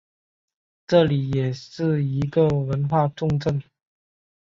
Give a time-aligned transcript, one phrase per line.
[0.87, 3.61] 这里也是一个文化重镇。